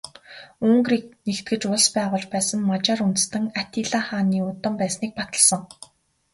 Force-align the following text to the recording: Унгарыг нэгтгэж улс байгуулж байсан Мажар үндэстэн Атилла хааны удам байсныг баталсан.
Унгарыг 0.65 1.03
нэгтгэж 1.27 1.61
улс 1.71 1.85
байгуулж 1.95 2.25
байсан 2.33 2.59
Мажар 2.69 2.99
үндэстэн 3.07 3.43
Атилла 3.61 4.01
хааны 4.07 4.39
удам 4.49 4.73
байсныг 4.81 5.11
баталсан. 5.19 5.61